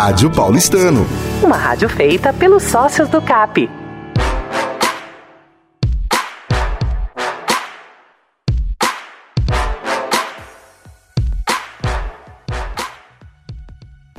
Rádio 0.00 0.30
Paulistano. 0.30 1.04
Uma 1.42 1.56
rádio 1.56 1.88
feita 1.88 2.32
pelos 2.32 2.62
sócios 2.62 3.08
do 3.08 3.20
CAP. 3.20 3.68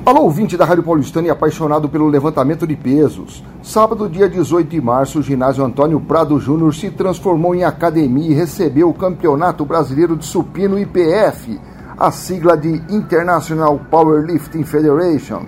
Alô, 0.04 0.24
ouvinte 0.24 0.54
da 0.54 0.66
Rádio 0.66 0.84
Paulistana 0.84 1.28
e 1.28 1.30
apaixonado 1.30 1.88
pelo 1.88 2.08
levantamento 2.08 2.66
de 2.66 2.76
pesos. 2.76 3.42
Sábado, 3.62 4.06
dia 4.06 4.28
18 4.28 4.68
de 4.68 4.82
março, 4.82 5.20
o 5.20 5.22
ginásio 5.22 5.64
Antônio 5.64 5.98
Prado 5.98 6.38
Júnior 6.38 6.74
se 6.74 6.90
transformou 6.90 7.54
em 7.54 7.64
academia 7.64 8.30
e 8.30 8.34
recebeu 8.34 8.90
o 8.90 8.94
Campeonato 8.94 9.64
Brasileiro 9.64 10.14
de 10.14 10.26
Supino 10.26 10.78
IPF, 10.78 11.58
a 11.96 12.10
sigla 12.10 12.54
de 12.54 12.68
International 12.94 13.80
Powerlifting 13.90 14.62
Federation. 14.62 15.46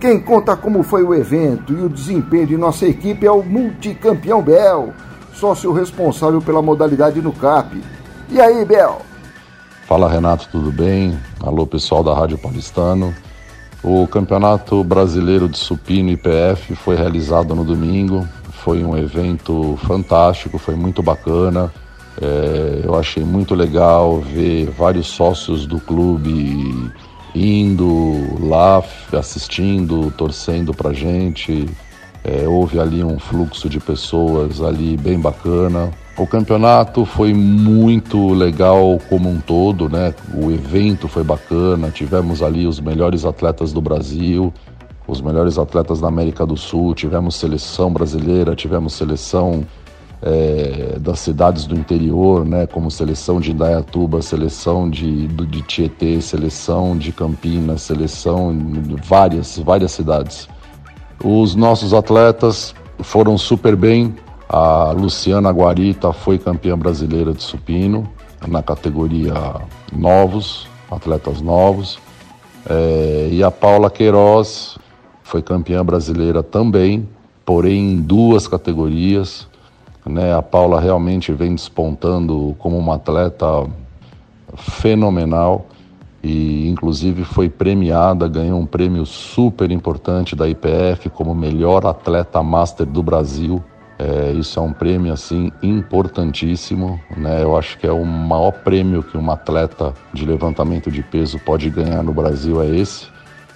Quem 0.00 0.20
conta 0.20 0.56
como 0.56 0.84
foi 0.84 1.02
o 1.02 1.12
evento 1.12 1.72
e 1.72 1.82
o 1.82 1.88
desempenho 1.88 2.46
de 2.46 2.56
nossa 2.56 2.86
equipe 2.86 3.26
é 3.26 3.32
o 3.32 3.42
multicampeão 3.42 4.40
Bel, 4.40 4.94
sócio 5.34 5.72
responsável 5.72 6.40
pela 6.40 6.62
modalidade 6.62 7.20
no 7.20 7.32
CAP. 7.32 7.82
E 8.30 8.40
aí, 8.40 8.64
Bel? 8.64 9.02
Fala 9.88 10.08
Renato, 10.08 10.48
tudo 10.52 10.70
bem? 10.70 11.18
Alô 11.40 11.66
pessoal 11.66 12.04
da 12.04 12.14
Rádio 12.14 12.38
Paulistano. 12.38 13.12
O 13.82 14.06
Campeonato 14.06 14.84
Brasileiro 14.84 15.48
de 15.48 15.58
Supino 15.58 16.10
IPF 16.10 16.76
foi 16.76 16.94
realizado 16.94 17.52
no 17.56 17.64
domingo. 17.64 18.24
Foi 18.52 18.84
um 18.84 18.96
evento 18.96 19.76
fantástico, 19.84 20.58
foi 20.58 20.76
muito 20.76 21.02
bacana. 21.02 21.72
É, 22.22 22.82
eu 22.84 22.94
achei 22.96 23.24
muito 23.24 23.52
legal 23.52 24.20
ver 24.20 24.70
vários 24.70 25.08
sócios 25.08 25.66
do 25.66 25.80
clube 25.80 26.92
indo 27.38 28.46
lá, 28.46 28.82
assistindo, 29.12 30.12
torcendo 30.16 30.74
pra 30.74 30.92
gente. 30.92 31.68
É, 32.24 32.46
houve 32.48 32.78
ali 32.80 33.02
um 33.02 33.18
fluxo 33.18 33.68
de 33.68 33.78
pessoas 33.78 34.60
ali 34.60 34.96
bem 34.96 35.18
bacana. 35.18 35.90
O 36.16 36.26
campeonato 36.26 37.04
foi 37.04 37.32
muito 37.32 38.34
legal 38.34 38.98
como 39.08 39.30
um 39.30 39.40
todo, 39.40 39.88
né? 39.88 40.12
O 40.34 40.50
evento 40.50 41.06
foi 41.06 41.22
bacana, 41.22 41.90
tivemos 41.90 42.42
ali 42.42 42.66
os 42.66 42.80
melhores 42.80 43.24
atletas 43.24 43.72
do 43.72 43.80
Brasil, 43.80 44.52
os 45.06 45.20
melhores 45.20 45.58
atletas 45.58 46.00
da 46.00 46.08
América 46.08 46.44
do 46.44 46.56
Sul, 46.56 46.92
tivemos 46.92 47.36
seleção 47.36 47.92
brasileira, 47.92 48.56
tivemos 48.56 48.94
seleção 48.94 49.64
é, 50.22 50.98
das 50.98 51.20
cidades 51.20 51.66
do 51.66 51.74
interior, 51.74 52.44
né? 52.44 52.66
Como 52.66 52.90
seleção 52.90 53.40
de 53.40 53.52
Indaiatuba, 53.52 54.20
seleção 54.22 54.88
de, 54.88 55.26
de 55.28 55.62
Tietê, 55.62 56.20
seleção 56.20 56.96
de 56.96 57.12
Campinas, 57.12 57.82
seleção 57.82 58.56
de 58.56 58.96
várias, 59.02 59.58
várias 59.58 59.92
cidades. 59.92 60.48
Os 61.22 61.54
nossos 61.54 61.94
atletas 61.94 62.74
foram 63.00 63.36
super 63.38 63.76
bem, 63.76 64.14
a 64.48 64.92
Luciana 64.92 65.50
Guarita 65.50 66.12
foi 66.12 66.38
campeã 66.38 66.76
brasileira 66.76 67.32
de 67.32 67.42
supino 67.42 68.08
na 68.46 68.62
categoria 68.62 69.34
novos, 69.92 70.66
atletas 70.90 71.40
novos. 71.40 71.98
É, 72.68 73.28
e 73.30 73.42
a 73.42 73.50
Paula 73.50 73.90
Queiroz 73.90 74.78
foi 75.22 75.42
campeã 75.42 75.84
brasileira 75.84 76.42
também, 76.42 77.08
porém 77.44 77.92
em 77.92 77.96
duas 78.00 78.48
categorias. 78.48 79.46
Né? 80.08 80.34
A 80.34 80.42
Paula 80.42 80.80
realmente 80.80 81.32
vem 81.32 81.54
despontando 81.54 82.56
como 82.58 82.76
uma 82.76 82.96
atleta 82.96 83.66
fenomenal 84.56 85.66
e 86.22 86.68
inclusive 86.68 87.22
foi 87.24 87.48
premiada, 87.48 88.26
ganhou 88.26 88.58
um 88.58 88.66
prêmio 88.66 89.06
super 89.06 89.70
importante 89.70 90.34
da 90.34 90.48
IPF 90.48 91.10
como 91.10 91.34
melhor 91.34 91.86
atleta 91.86 92.42
master 92.42 92.86
do 92.86 93.02
Brasil 93.02 93.62
é, 93.98 94.30
isso 94.30 94.60
é 94.60 94.62
um 94.62 94.72
prêmio 94.72 95.12
assim 95.12 95.50
importantíssimo, 95.60 97.00
né? 97.16 97.42
Eu 97.42 97.56
acho 97.56 97.76
que 97.78 97.86
é 97.86 97.90
o 97.90 98.04
maior 98.04 98.52
prêmio 98.52 99.02
que 99.02 99.18
um 99.18 99.28
atleta 99.28 99.92
de 100.12 100.24
levantamento 100.24 100.88
de 100.88 101.02
peso 101.02 101.36
pode 101.40 101.68
ganhar 101.68 102.04
no 102.04 102.12
Brasil 102.12 102.62
é 102.62 102.68
esse. 102.68 103.08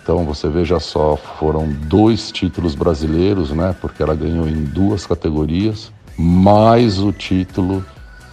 Então 0.02 0.24
você 0.24 0.48
veja 0.48 0.80
só, 0.80 1.16
foram 1.16 1.68
dois 1.68 2.32
títulos 2.32 2.74
brasileiros, 2.74 3.52
né? 3.52 3.72
Porque 3.80 4.02
ela 4.02 4.16
ganhou 4.16 4.48
em 4.48 4.64
duas 4.64 5.06
categorias, 5.06 5.92
mais 6.16 6.98
o 6.98 7.12
título 7.12 7.84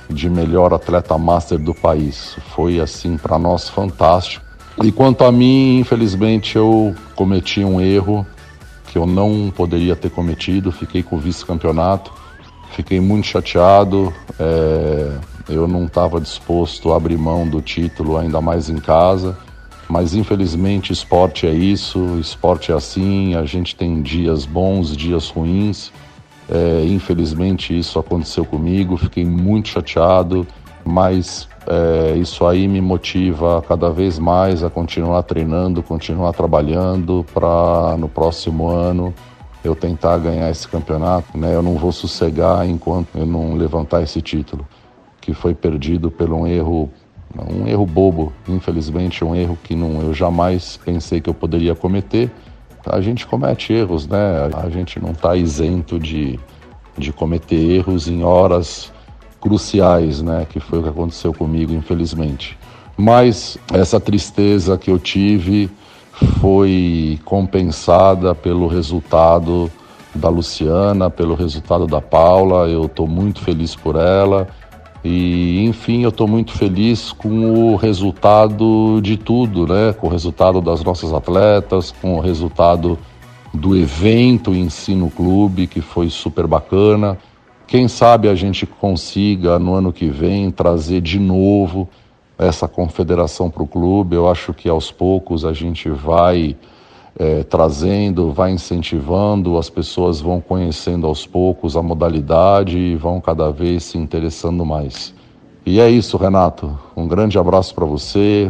de 0.09 0.29
melhor 0.29 0.73
atleta 0.73 1.17
master 1.17 1.59
do 1.59 1.73
país. 1.73 2.35
Foi 2.55 2.79
assim 2.79 3.17
para 3.17 3.37
nós 3.37 3.69
fantástico. 3.69 4.45
E 4.83 4.91
quanto 4.91 5.23
a 5.23 5.31
mim, 5.31 5.79
infelizmente 5.79 6.55
eu 6.55 6.95
cometi 7.15 7.63
um 7.63 7.81
erro 7.81 8.25
que 8.87 8.97
eu 8.97 9.05
não 9.05 9.51
poderia 9.55 9.95
ter 9.95 10.09
cometido. 10.09 10.71
Fiquei 10.71 11.03
com 11.03 11.17
o 11.17 11.19
vice-campeonato, 11.19 12.11
fiquei 12.71 12.99
muito 12.99 13.27
chateado. 13.27 14.13
É, 14.39 15.17
eu 15.49 15.67
não 15.67 15.85
estava 15.85 16.19
disposto 16.19 16.93
a 16.93 16.97
abrir 16.97 17.17
mão 17.17 17.47
do 17.47 17.61
título, 17.61 18.17
ainda 18.17 18.41
mais 18.41 18.69
em 18.69 18.77
casa. 18.77 19.37
Mas 19.89 20.13
infelizmente 20.13 20.93
esporte 20.93 21.47
é 21.47 21.51
isso, 21.51 22.19
esporte 22.19 22.71
é 22.71 22.75
assim, 22.75 23.33
a 23.33 23.43
gente 23.43 23.75
tem 23.75 24.03
dias 24.03 24.45
bons, 24.45 24.95
dias 24.95 25.29
ruins. 25.29 25.91
É, 26.51 26.85
infelizmente 26.85 27.77
isso 27.77 27.99
aconteceu 27.99 28.43
comigo, 28.43 28.97
fiquei 28.97 29.23
muito 29.23 29.69
chateado, 29.69 30.47
mas 30.83 31.47
é, 31.67 32.17
isso 32.17 32.45
aí 32.47 32.67
me 32.67 32.81
motiva 32.81 33.63
cada 33.67 33.91
vez 33.91 34.17
mais 34.17 34.63
a 34.63 34.69
continuar 34.69 35.21
treinando, 35.23 35.83
continuar 35.83 36.33
trabalhando 36.33 37.23
para 37.31 37.95
no 37.97 38.09
próximo 38.09 38.67
ano 38.67 39.13
eu 39.63 39.75
tentar 39.75 40.17
ganhar 40.17 40.49
esse 40.49 40.67
campeonato. 40.67 41.37
Né? 41.37 41.53
Eu 41.53 41.61
não 41.61 41.75
vou 41.75 41.91
sossegar 41.91 42.67
enquanto 42.67 43.15
eu 43.15 43.25
não 43.25 43.55
levantar 43.55 44.01
esse 44.01 44.21
título, 44.21 44.67
que 45.21 45.33
foi 45.33 45.53
perdido 45.53 46.09
por 46.09 46.31
um 46.31 46.47
erro, 46.47 46.89
um 47.37 47.67
erro 47.67 47.85
bobo, 47.85 48.33
infelizmente 48.47 49.23
um 49.23 49.35
erro 49.35 49.57
que 49.63 49.75
não, 49.75 50.01
eu 50.01 50.13
jamais 50.13 50.77
pensei 50.83 51.21
que 51.21 51.29
eu 51.29 51.33
poderia 51.33 51.75
cometer. 51.75 52.31
A 52.85 53.01
gente 53.01 53.25
comete 53.25 53.73
erros, 53.73 54.07
né? 54.07 54.49
A 54.53 54.69
gente 54.69 54.99
não 54.99 55.11
está 55.11 55.35
isento 55.35 55.99
de, 55.99 56.39
de 56.97 57.11
cometer 57.11 57.55
erros 57.55 58.07
em 58.07 58.23
horas 58.23 58.91
cruciais, 59.39 60.21
né? 60.21 60.45
Que 60.49 60.59
foi 60.59 60.79
o 60.79 60.83
que 60.83 60.89
aconteceu 60.89 61.33
comigo, 61.33 61.73
infelizmente. 61.73 62.57
Mas 62.97 63.57
essa 63.73 63.99
tristeza 63.99 64.77
que 64.77 64.91
eu 64.91 64.99
tive 64.99 65.69
foi 66.41 67.19
compensada 67.23 68.35
pelo 68.35 68.67
resultado 68.67 69.71
da 70.13 70.29
Luciana, 70.29 71.09
pelo 71.09 71.35
resultado 71.35 71.87
da 71.87 72.01
Paula. 72.01 72.67
Eu 72.67 72.85
estou 72.85 73.07
muito 73.07 73.41
feliz 73.41 73.75
por 73.75 73.95
ela. 73.95 74.47
E, 75.03 75.63
enfim, 75.65 76.03
eu 76.03 76.09
estou 76.09 76.27
muito 76.27 76.51
feliz 76.51 77.11
com 77.11 77.71
o 77.71 77.75
resultado 77.75 78.99
de 79.01 79.15
tudo, 79.15 79.65
né? 79.65 79.93
Com 79.93 80.07
o 80.07 80.09
resultado 80.09 80.59
das 80.59 80.83
nossas 80.83 81.13
atletas, 81.13 81.93
com 82.01 82.15
o 82.15 82.19
resultado 82.19 82.99
do 83.53 83.77
evento 83.77 84.53
em 84.53 84.69
si 84.69 84.93
no 84.93 85.09
clube, 85.09 85.67
que 85.67 85.81
foi 85.81 86.09
super 86.09 86.45
bacana. 86.45 87.17
Quem 87.65 87.87
sabe 87.87 88.27
a 88.27 88.35
gente 88.35 88.65
consiga 88.65 89.57
no 89.57 89.73
ano 89.73 89.93
que 89.93 90.07
vem 90.07 90.51
trazer 90.51 91.01
de 91.01 91.19
novo 91.19 91.87
essa 92.37 92.67
confederação 92.67 93.49
para 93.49 93.63
o 93.63 93.67
clube. 93.67 94.15
Eu 94.15 94.29
acho 94.29 94.53
que 94.53 94.67
aos 94.67 94.91
poucos 94.91 95.45
a 95.45 95.53
gente 95.53 95.89
vai 95.89 96.55
é, 97.19 97.43
trazendo, 97.43 98.31
vai 98.31 98.51
incentivando, 98.51 99.57
as 99.57 99.69
pessoas 99.69 100.21
vão 100.21 100.39
conhecendo 100.39 101.05
aos 101.05 101.27
poucos 101.27 101.75
a 101.75 101.83
modalidade 101.83 102.77
e 102.77 102.95
vão 102.95 103.19
cada 103.19 103.51
vez 103.51 103.83
se 103.83 103.97
interessando 103.97 104.65
mais. 104.65 105.13
E 105.65 105.81
é 105.81 105.89
isso, 105.89 106.15
Renato. 106.15 106.79
Um 106.95 107.07
grande 107.07 107.37
abraço 107.37 107.75
para 107.75 107.85
você, 107.85 108.49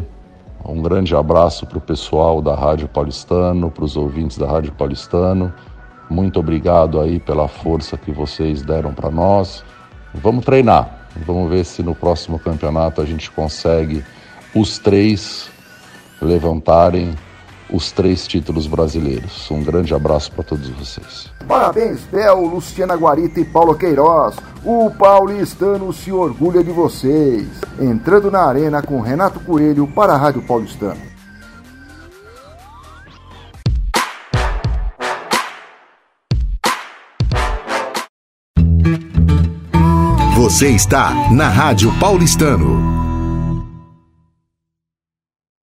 um 0.63 0.83
grande 0.83 1.15
abraço 1.15 1.65
para 1.65 1.79
o 1.79 1.81
pessoal 1.81 2.43
da 2.43 2.53
Rádio 2.53 2.87
Paulistano, 2.87 3.71
para 3.71 3.83
os 3.83 3.97
ouvintes 3.97 4.37
da 4.37 4.45
Rádio 4.45 4.71
Paulistano. 4.73 5.51
Muito 6.07 6.39
obrigado 6.39 7.01
aí 7.01 7.19
pela 7.19 7.47
força 7.47 7.97
que 7.97 8.11
vocês 8.11 8.61
deram 8.61 8.93
para 8.93 9.09
nós. 9.09 9.63
Vamos 10.13 10.45
treinar. 10.45 11.07
Vamos 11.25 11.49
ver 11.49 11.65
se 11.65 11.81
no 11.81 11.95
próximo 11.95 12.37
campeonato 12.37 13.01
a 13.01 13.05
gente 13.05 13.31
consegue 13.31 14.03
os 14.53 14.77
três 14.77 15.49
levantarem 16.21 17.15
os 17.71 17.91
três 17.91 18.27
títulos 18.27 18.67
brasileiros. 18.67 19.49
Um 19.51 19.63
grande 19.63 19.93
abraço 19.93 20.31
para 20.31 20.43
todos 20.43 20.69
vocês. 20.69 21.31
Parabéns, 21.47 21.99
Bel, 22.11 22.41
Luciana 22.45 22.95
Guarita 22.95 23.39
e 23.39 23.45
Paulo 23.45 23.75
Queiroz. 23.75 24.35
O 24.63 24.91
paulistano 24.91 25.91
se 25.93 26.11
orgulha 26.11 26.63
de 26.63 26.71
vocês. 26.71 27.47
Entrando 27.79 28.31
na 28.31 28.43
arena 28.43 28.81
com 28.81 28.99
Renato 29.01 29.39
Coelho 29.39 29.87
para 29.87 30.13
a 30.13 30.17
Rádio 30.17 30.41
Paulistano. 30.41 31.09
Você 40.35 40.69
está 40.69 41.13
na 41.31 41.47
Rádio 41.47 41.91
Paulistano. 41.99 43.08